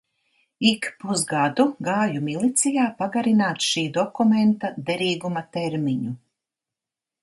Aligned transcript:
Ik 0.69 0.87
pusgadu 1.03 1.65
gāju 1.89 2.23
milicijā 2.31 2.87
pagarināt 3.03 3.69
šī 3.69 3.87
dokumenta 4.01 4.75
derīguma 4.93 5.49
termiņu. 5.59 6.21